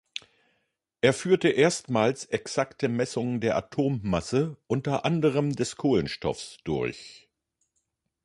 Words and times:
Er 1.01 1.13
führte 1.13 1.49
erstmals 1.49 2.25
exakte 2.25 2.89
Messungen 2.89 3.39
der 3.39 3.55
Atommasse, 3.55 4.57
unter 4.65 5.05
anderem 5.05 5.51
des 5.55 5.75
Kohlenstoffs 5.75 6.57
durch. 6.63 7.29